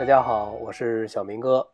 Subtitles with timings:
[0.00, 1.68] 大家好，我是小明哥。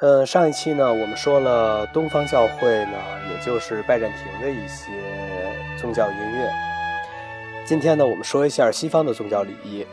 [0.00, 2.92] 呃，上一期呢，我们说了东方教会呢，
[3.30, 4.90] 也就是拜占庭的一些
[5.78, 6.50] 宗教音乐。
[7.66, 9.86] 今天呢，我们说一下西方的宗教礼仪。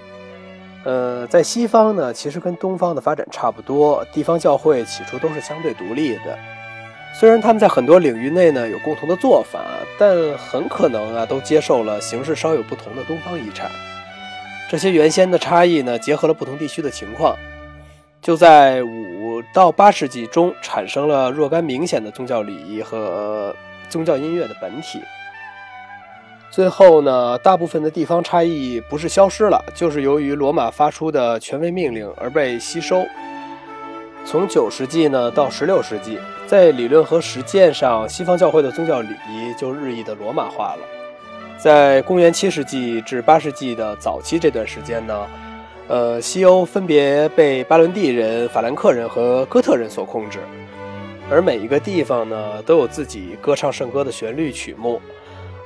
[0.85, 6.39] 呃，在西方呢，其实跟东方的发展差不多，地方教会起初都是相对独立的。
[7.19, 9.59] 虽然他们在很多领域内呢有共同的做法，
[9.99, 13.69] 但很可能啊，都接受了形式稍有不同的东方遗产。
[14.71, 17.35] 这些原先的差异呢，结合了不同地区的情况，
[18.21, 23.53] 就在五到八世纪中产生了若干明显的宗教礼仪和
[23.89, 25.01] 宗教音乐的本体。
[26.49, 33.05] 最后呢，大部分的地方差异不是消失了，就是由于罗马发出的权威命令而被吸收。
[34.23, 41.00] 从九世纪呢到十六世纪，在理论和实践上，西方教会的宗教礼仪就日益的罗马化了。
[41.61, 45.27] 在公元七世纪至八世纪的早期这段时间呢，
[45.87, 50.39] 呃，西欧分别被巴伦蒂人、法兰克人和哥特人所控制，
[51.29, 54.99] 而每一个地方呢都有自己歌唱圣歌的旋律曲目，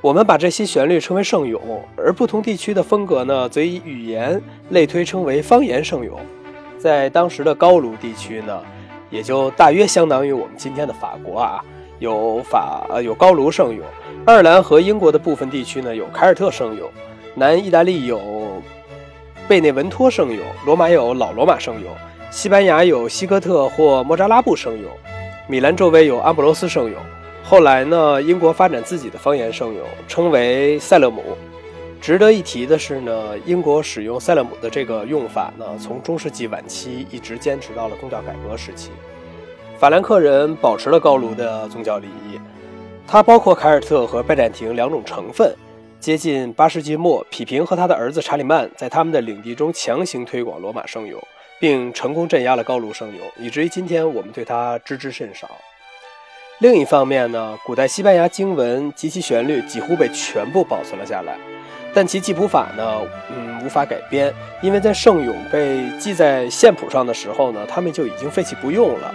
[0.01, 6.19] 我们把这些旋律称为圣咏，而不同地区的风格呢则以语言类推称为方言圣咏。
[6.77, 8.61] 在当时的高卢地区呢，
[9.09, 11.63] 也就大约相当于我们今天的法国啊。
[11.99, 13.85] 有法呃有高卢圣咏，
[14.25, 16.89] 爱尔兰和英国的部分地区呢有凯尔特圣咏，
[17.33, 18.61] 南意大利有
[19.47, 21.93] 贝内文托圣咏，罗马有老罗马圣咏，
[22.31, 24.91] 西班牙有西哥特或莫扎拉布圣咏，
[25.47, 26.99] 米兰周围有安布罗斯圣咏。
[27.43, 31.23] 后来呢，英国发展自己的方言圣咏，称为塞勒姆。
[32.01, 38.91] 值得一提的是呢，英国使用塞勒姆的这个用法呢，从中世纪晚期一直坚持到了宗教改革时期。
[39.77, 42.39] 法兰克人保持了高卢的宗教礼仪，
[43.05, 45.53] 它包括凯尔特和拜占庭两种成分。
[45.99, 51.21] 接近八世纪末，匹平和他的儿子查理曼在他们的领地中强行推广罗马圣咏，
[51.59, 55.49] 并成功镇压了高卢圣咏，以至于今天我们对它知之甚少。
[56.59, 61.35] 另一方面呢，古代西班牙经文及其旋律几乎被全部保存了下来，
[61.93, 69.13] 但其记谱法呢，嗯，无法改编，因为在圣咏被记在线谱上的时候呢，他们就已经废弃不用了。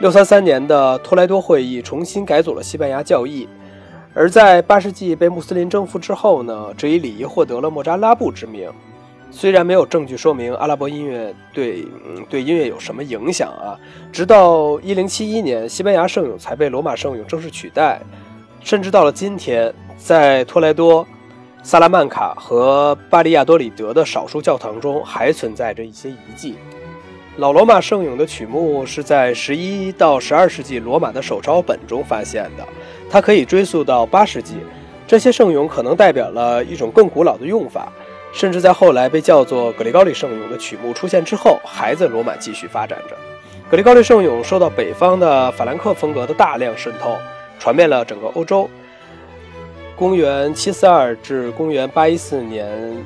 [0.00, 3.48] 六三三年的托莱多会议重新改组了西班牙教义，
[4.12, 8.70] 而在八世纪被穆斯林征服之后呢，这一礼仪获得了莫扎拉布之名。
[9.30, 11.84] 虽然没有证据说明阿拉伯音乐对
[12.28, 13.78] 对音乐有什么影响啊，
[14.12, 18.00] 直到一零七一年，西班牙圣咏才被罗马圣咏正式取代。
[18.60, 21.06] 甚至到了今天，在托莱多、
[21.62, 26.56] 萨拉曼卡和巴利亚多里德的少数教堂中，还存在着一些遗迹。
[27.36, 32.64] 老罗马圣咏的曲目是在十一到十二世纪罗马的手抄本中发现的，
[33.10, 34.54] 它可以追溯到八世纪。
[35.04, 37.92] 这些圣咏可能代表了一种更古老的用法，
[38.32, 43.16] 甚至在后来被叫做格里高利圣咏的曲目出现之后，还在罗马继续发展着。
[43.68, 47.16] 格里高利圣咏受到北方的法兰克风格的大量渗透，
[47.58, 48.70] 传遍了整个欧洲。
[49.96, 53.04] 公元七四二至公元八一四年，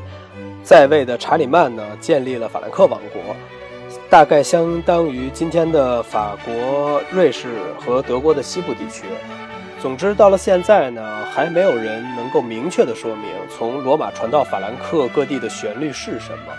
[0.63, 3.35] 在位的查理曼呢，建立了法兰克王国。
[4.11, 7.49] 大概相当于今天的法国、瑞士
[7.79, 9.05] 和德国的西部地区。
[9.83, 16.53] 总之，到了现在呢，还没有人能够明确的说明从罗马传到法兰克各地的旋律是什么。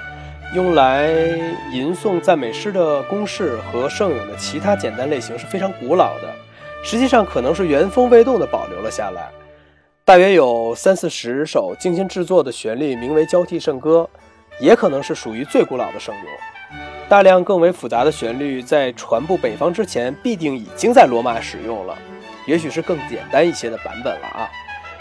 [0.56, 1.08] 用来
[1.72, 6.34] 吟诵赞美诗的公式和圣咏的其他简单类型是非常古老的，
[6.84, 9.28] 实际上可能是原封未动地保留了下来。
[10.06, 14.08] 大约有三四十首精心制作的旋律，名为交替圣歌，
[14.62, 16.24] 也可能是属于最古老的圣咏。
[17.10, 21.98] 大量更为复杂的旋律在传布北方之前，必定已经在罗马使用了，
[22.46, 24.48] 也许是更简单一些的版本了啊。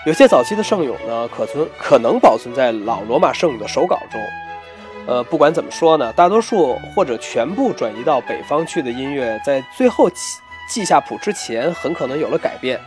[0.06, 4.18] 有些早期的圣咏呢，可存可能保存在老罗马圣咏的手稿中。
[5.06, 10.16] 呃，不管怎么说呢，大多数或者全部转移到北方去的音乐，在最后记
[10.70, 12.80] 记下谱之前，很可能有了改变。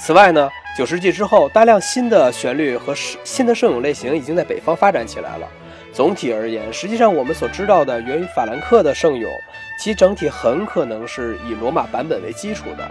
[0.00, 5.48] 此外呢，九世纪之后，大量新的旋律和新的圣咏类型已经在北方发展起来了。
[5.96, 9.32] 总体而言，实际上我们所知道的源于法兰克的圣咏，
[9.80, 12.86] 其整体很可能是以罗马版本为基础的。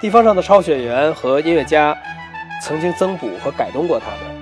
[0.00, 1.94] 地方上的抄写员和音乐家
[2.62, 4.34] 曾经增补和改动过它们。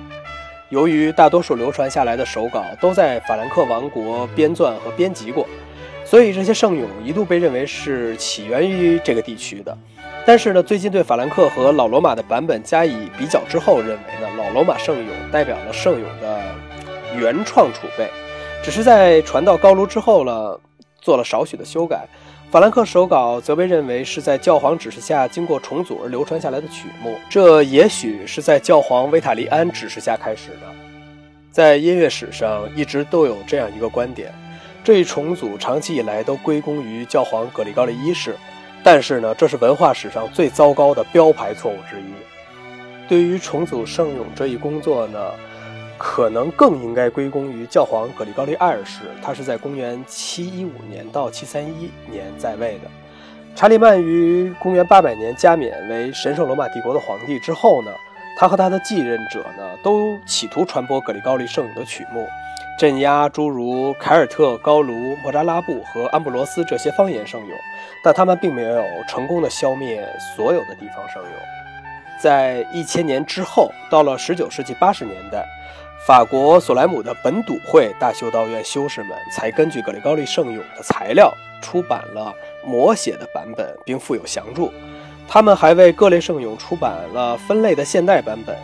[0.69, 5.45] 由于大多数流传下来的手稿都在法兰克王国编撰和编辑过，
[6.05, 9.77] 所以这些圣咏一度被认为是起源于这个地区的。
[10.25, 16.41] 但是呢，最近对法兰克和老罗马的版本加以比较之后，认为呢，老罗马圣咏代表了圣咏的。
[17.17, 18.09] 原创储备，
[18.63, 20.59] 只是在传到高卢之后了，
[21.01, 22.07] 做了少许的修改。
[22.49, 30.67] 法兰克手稿则被认为是在教皇指示下经过重组而流传下来的曲目，这也许是在教皇维塔利安指示下开始的。
[31.49, 34.33] 在音乐史上，一直都有这样一个观点：
[34.83, 38.35] 这一重组长期以来都归功于教皇格里高利一世，
[38.83, 42.13] 但是呢，这是文化史上最糟糕的标牌错误之一。
[43.07, 45.31] 对于重组圣咏这一工作呢，
[46.01, 51.67] 可能更应该归功于教皇格里高利二世，他是在公元715年到731
[52.09, 52.89] 年在位的。
[53.55, 57.91] 查理曼于公元800年加冕为神圣罗马帝国的皇帝之后呢，
[58.35, 62.27] 他和他的继任者呢，都企图传播格里高利圣咏的曲目。
[62.79, 67.57] 镇压诸如凯尔特、高卢、莫扎拉布和安布罗斯这些方言圣咏，
[68.03, 70.03] 但他们并没有成功的消灭
[70.35, 71.31] 所有的地方圣咏。
[72.19, 75.45] 在一千年之后，到了十九世纪八十年代，
[76.07, 81.31] 法国索莱姆的本笃会大修道院修士们才根据格里高利圣咏的材料
[81.61, 82.33] 出版了
[82.65, 84.73] 摹写的版本，并附有详注。
[85.27, 88.57] 他们还为各类圣咏出版了分类的现代版本。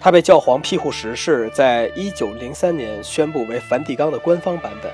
[0.00, 4.90] 它被教皇庇护十世在一九零三年宣布为梵蒂冈的官方版本，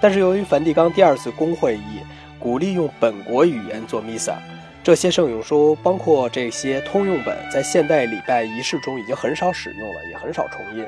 [0.00, 2.00] 但是由于梵蒂冈第二次公会议
[2.40, 4.34] 鼓励用本国语言做弥撒，
[4.82, 10.84] 这些圣咏书，包括这些通用本，在现代礼拜仪式中已经很少使用了，也很少重印。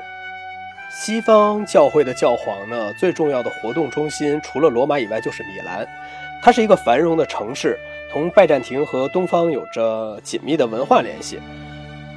[0.89, 5.87] 西方教会的教皇呢，最重要的活动中心除了罗马以外就是米兰，
[6.41, 7.79] 它是一个繁荣的城市，
[8.11, 11.39] 同拜占庭和东方有着紧密的文化联系。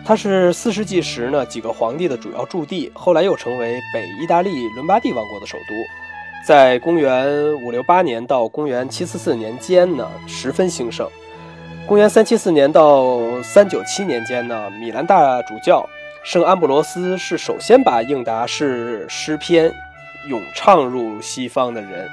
[0.04, 5.74] 它是四世纪时呢几个皇帝的主要驻地，后来又成为北意大利伦巴第王国的首都。
[6.44, 11.08] 在公元五六八年到公元七四四年间呢，十分兴盛。
[11.86, 15.88] 公元三七四年到三九七年间呢，米兰大主教
[16.24, 19.74] 圣安布罗斯是首先把应答式诗篇
[20.28, 22.08] 咏唱入西方的人。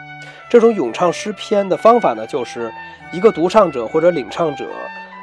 [0.50, 2.74] 这种咏唱诗篇的方法呢，就是
[3.12, 4.68] 一个独唱者或者领唱者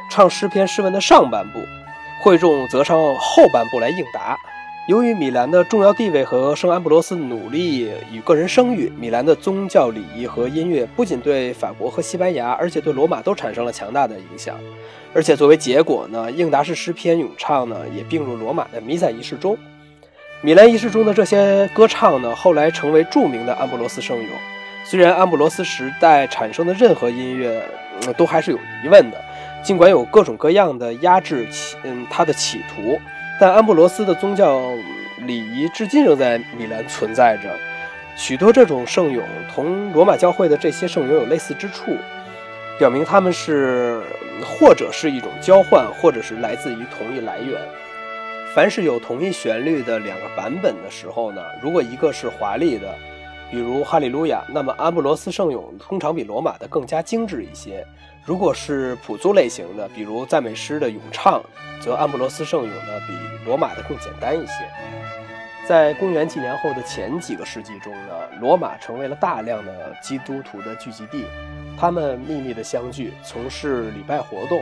[0.08, 1.58] 唱诗篇诗文的上半部。
[2.22, 4.38] 会众则唱后半部来应答。
[4.86, 14.54] 由于米兰的重要地位和圣安布罗斯努力与个人声誉，米兰的宗教礼仪和音乐不仅对法国和西班牙，而且对罗马都产生了强大的影响。
[15.12, 19.58] 而且作为结果呢，应答式诗篇咏唱呢也并入罗马的弥撒仪式中。
[20.40, 24.28] 米兰仪式中的这些歌唱呢，后来成为著名的安布罗斯圣咏。
[24.84, 27.60] 虽然安布罗斯时代产生的任何音乐，
[28.16, 29.20] 都还是有疑问的。
[29.64, 31.48] 尽管有各种各样的压制，
[31.82, 32.96] 嗯，他的企图，
[33.38, 34.72] 但安布罗斯的宗教
[35.26, 37.50] 礼仪至今仍在米兰存在着。
[38.16, 39.22] 许多这种圣咏
[39.52, 41.96] 同罗马教会的这些圣咏有类似之处，
[42.78, 44.00] 表明他们是
[44.42, 47.60] 或者是一种交换，或者是来自于同一来源。
[48.54, 52.96] 凡是有同一旋律的两个版本的时候呢，如果一个是华丽的，
[53.50, 57.86] 比如哈利路亚，那么安布罗斯圣咏通常比罗马的更加精致一些。
[58.24, 61.40] 如果是朴素类型的，比如赞美诗的咏唱，
[61.80, 64.52] 则安布罗斯圣咏呢比罗马的更简单一些。
[65.68, 71.24] 在公元纪年后的前几个世纪中呢，罗马成为了大量的基督徒的聚集地，
[71.78, 74.60] 他们秘密的相聚，从事礼拜活动。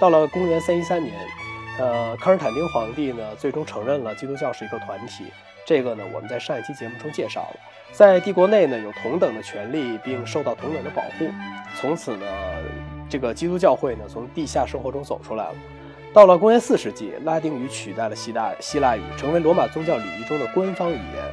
[0.00, 1.14] 到了公元三一三年，
[1.78, 5.24] 呃，康斯坦丁皇帝呢最终承认了基督教是一个团体。
[5.66, 7.56] 这个呢我们在上一期节目中介绍了，
[7.92, 11.30] 在帝国内呢有同等的权利，并受到同等的保护。
[11.80, 12.26] 从此呢。
[13.06, 15.54] 这个基督教会呢，从地下生活中走出来了。
[16.12, 21.24] 到了公元四世纪，拉丁语取代了希腊希腊语，成为罗马宗教礼仪中的官方语言。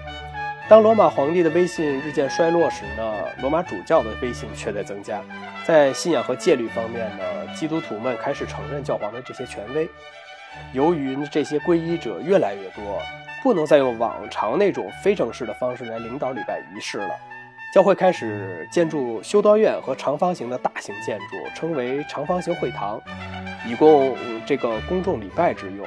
[0.69, 5.23] 当罗马皇帝的威信日渐衰落时呢，罗马主教的威信却在增加。
[5.65, 7.23] 在信仰和戒律方面呢，
[7.55, 9.89] 基督徒们开始承认教皇的这些权威。
[10.73, 13.01] 由于这些皈依者越来越多，
[13.43, 17.09] 不能再用往常那种非正式的方式来领导礼拜仪式了。
[17.73, 23.01] 教会开始建筑修道院和长方形的大型建筑，称为长方形会堂，
[23.65, 24.13] 以供
[24.45, 25.85] 这个公众礼拜之用。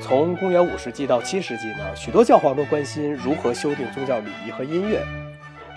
[0.00, 5.02] 从公元五世纪到七世纪呢，许多教皇都关心如何修订宗教礼仪和音乐。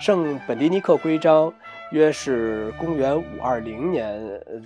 [0.00, 1.52] 圣本迪尼克规章
[1.90, 4.18] 约是公元五二零年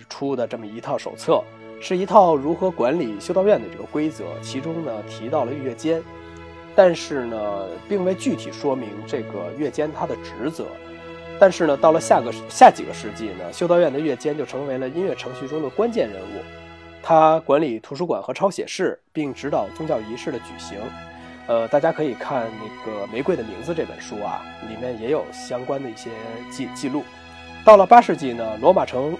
[0.08, 1.42] 出的这么一套手册，
[1.80, 6.00] 是一套如何管理修道院的这个规则，其中呢提到了乐监。
[6.82, 10.64] 但是呢，并未具体说明这个乐监他的职责。
[11.38, 16.42] 但是呢，到了下个下几个世纪呢，修道院的乐监就成为了音乐程序中的关键人物。
[17.02, 20.78] 他管理图书馆和抄写室，并指导宗教仪式的举行。
[21.48, 26.08] 呃，大家可以看那个《玫瑰的名字》这本书啊，里面也有相关的一些
[26.50, 27.04] 记记录。
[27.62, 29.14] 到了八世纪呢，罗马城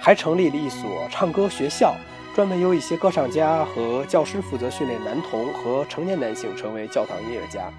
[0.00, 1.94] 还成立了一所唱歌学校。
[2.34, 7.70] 专门由一些歌唱家和教师负责训练男童和成年男性成为教堂音乐家。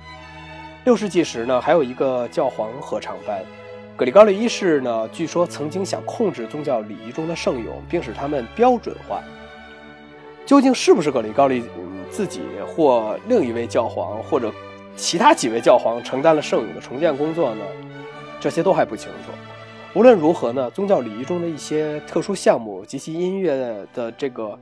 [0.85, 3.43] 六世纪时呢，还有一个教皇合唱班。
[3.97, 9.21] 格里高利一世呢，据说曾经想控制宗教礼仪中的圣咏，并使他们标准化。
[10.45, 11.61] 究竟是不是格里高利
[12.09, 14.53] 自己或另一位教皇或者
[14.95, 17.65] 其他几位教皇承担了圣咏的重建工作呢？
[18.39, 19.54] 这些都还不清楚。
[19.95, 23.55] 无论如何呢，宗教礼仪中的一些特殊项目及其音乐
[23.93, 24.59] 的这个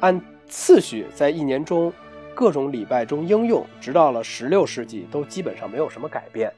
[0.00, 1.92] 按次序在一年中
[2.34, 6.52] 各种礼拜中应用，直到了十六世纪都基本上没有什么改变。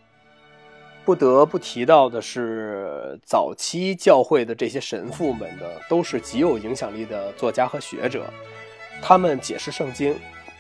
[1.05, 8.25] 不得不提到的是，早期教会的这些神父们呢，都是极有影响力的作家和学者，
[9.03, 10.17] 他们解释圣经，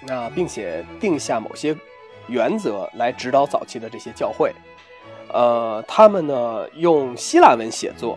[0.06, 1.75] 那并且定下某些
[2.28, 4.52] 原则来指导早期的这些教会。
[5.34, 8.16] 呃，他们呢用希腊文写作，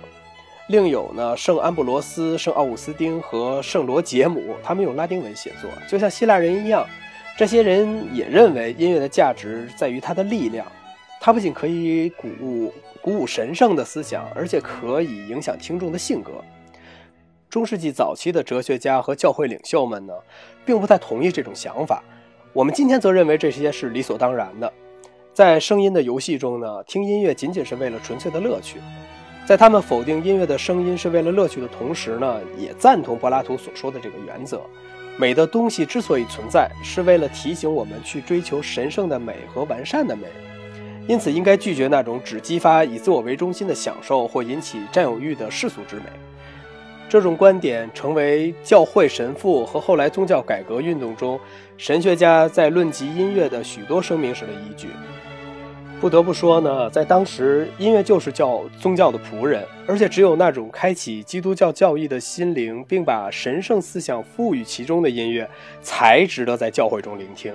[0.70, 6.86] 另有呢圣安布罗斯、圣奥古斯丁和圣罗杰姆，他们用拉丁文写作，就像希腊人一样。
[7.36, 10.66] 这些人也认为音乐的价值在于它的力量，
[11.20, 12.72] 它不仅可以鼓舞
[13.02, 16.34] 鼓舞神圣的思想，而且可以影响听众的性格。
[17.50, 20.14] 中世纪早期的哲学家和教会领袖们呢，
[20.64, 22.04] 并不太同意这种想法。
[22.54, 24.72] 我们今天则认为这些是理所当然的。
[25.38, 28.80] 在声音的游戏中呢，听音乐仅仅是为了纯粹的乐趣。
[29.46, 34.60] 在他们否定音乐的声音是为了乐趣的同时呢，也赞同柏拉图所说的这个原则：
[35.16, 40.24] 美的东西之所以存在，是为了提醒我们去追求神圣的美和完善的美。
[41.08, 46.06] 因此，应该拒绝那种只激发以自我为中心的享受或引起占有欲的世俗之美。
[47.08, 51.40] 这种观点成为教会神父和后来宗教改革运动中
[51.78, 54.88] 神学家在论及音乐的许多声明时的依据。
[56.00, 65.50] 不得不说呢，在当时，音乐就是教宗教的仆人，而且只有那种开启基督教教义的心灵，并把神圣思想赋予其中的音乐，
[65.82, 67.52] 才值得在教会中聆听。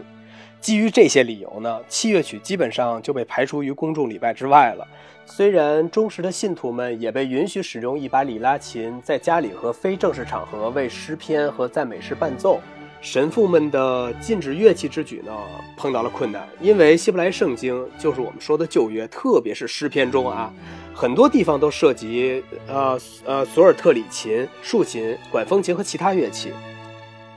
[0.61, 4.87] 基于这些理由呢，器乐曲基本上就被排除于公众礼拜之外了。
[5.25, 12.61] 虽然忠实的信徒们也被允许使用一把里拉琴，在家里和非正式场合为诗篇和赞美诗伴奏。
[13.03, 15.33] 神父们的禁止乐器之举呢，
[15.77, 20.53] 碰到了困难，因为希伯来圣经就是我们说的旧约，特别是诗篇中啊，
[20.95, 26.53] 很多地方都涉及呃呃索尔特里琴、竖琴、管风琴和其他乐器。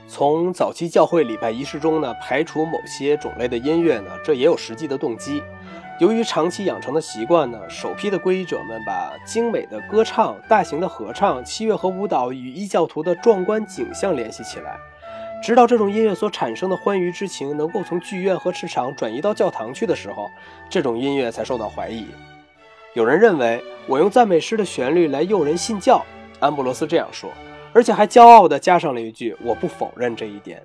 [0.06, 5.42] 从早期教会礼拜仪式中呢排除某些种类的音乐呢，这也有实际的动机。
[5.98, 14.78] 由于长期养成的习惯呢，首批的皈依者们把精美的歌唱、大型的合唱、器乐和舞蹈与异教徒的壮观景象联系起来。
[15.46, 20.28] 直到这种音乐所产生的欢愉之情能够从剧院和市场转移到教堂去的时候，
[20.68, 22.04] 这种音乐才受到怀疑。
[22.94, 26.04] 有人认为我用赞美诗的旋律来诱人信教，
[26.40, 27.30] 安布罗斯这样说，
[27.72, 30.60] 而且还骄傲地加上了一句：“我不否认这一点。”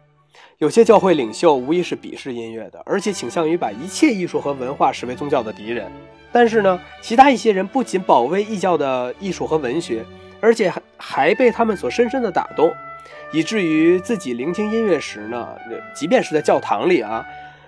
[0.58, 5.92] 有些教会领袖无疑是鄙视音乐的，而且倾向于把一切艺术和文化视为宗教的敌人。
[6.32, 10.04] 但是呢，其他一些人不仅保卫异教的艺术和文学，
[10.40, 12.74] 而且还还被他们所深深地打动。
[13.32, 15.56] 以至于自己聆听音乐时呢，
[15.94, 17.26] 即便是在教堂里啊，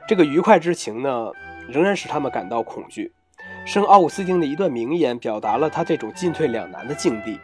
[0.07, 1.31] 这个愉快之情呢，
[1.67, 3.11] 仍然使他们感到恐惧。
[3.65, 7.39] 圣奥古斯丁的一段名言表达了他这种进退两难的境地。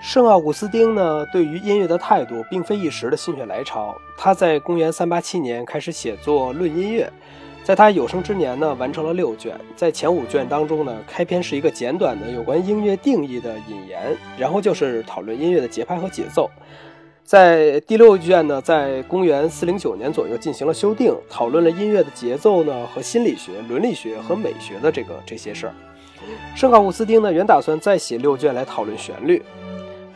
[0.00, 3.96] 圣奥古斯丁呢，对于音乐的态度并非一时的心血来潮。
[4.16, 7.04] 他在公元387年开始写作《论音乐》，
[7.64, 9.58] 在他有生之年呢，完成了六卷。
[9.74, 16.48] 在前五卷当中呢，开篇是一个简短的有关音乐定义的引言，然后就是讨论音乐的节拍和节奏。
[17.28, 25.74] 在第六卷呢，在公元四零九年左右进行了修订，讨论了音乐的节奏呢和心理学、伦理学和美学的这个这些事儿。
[26.56, 29.42] 圣奥古斯丁呢原打算再写六卷来讨论旋律。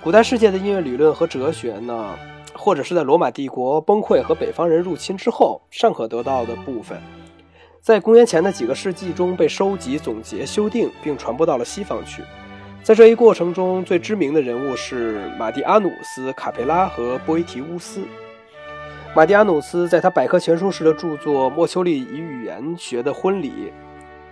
[0.03, 2.17] 古代世界的音乐理论和哲学呢，
[2.55, 6.99] 或者是在罗马帝国崩溃和北方人入侵之后尚可得到的部分，
[7.83, 12.23] 在公元前的几个世纪中被收集、总结、修订，并传播到了西方去。
[12.83, 18.03] 在这一过程中，最知名的人物是马蒂阿努斯、卡佩拉和波伊提乌斯。
[19.15, 23.51] 马蒂阿努斯在他百科全书式的著作《莫丘利与语言学的婚礼》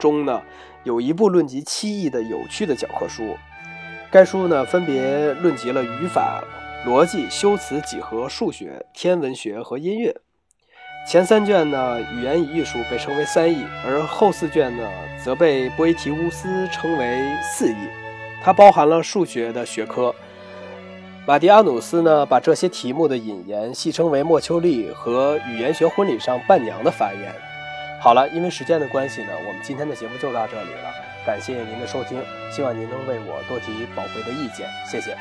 [0.01, 0.43] 中呢，
[0.83, 3.37] 有一部论及七艺的有趣的教科书。
[4.11, 6.43] 该书呢，分别论及了语法、
[6.85, 10.13] 逻辑、修辞、几何、数学、天文学和音乐。
[11.09, 14.83] 前三卷呢，语言与艺术被称为三艺，而后四卷呢，
[15.25, 17.77] 则被波伊提乌斯称为四艺。
[18.43, 20.15] 它包含了数学的学科。
[21.27, 27.33] 马迪阿努斯呢，把这些题目的引言戏称为莫丘利和语言学婚礼上伴娘的发言。
[28.01, 30.91] 好了，因为时间的关系呢，我们今天的节目就到这里了。
[31.27, 32.21] 感谢您的收听，
[32.51, 35.15] 希望您能为我多提宝贵的意见，谢谢。